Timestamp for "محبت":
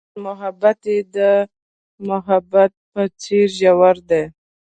0.33-0.79, 2.09-2.71